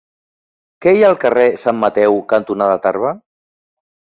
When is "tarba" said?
2.87-3.13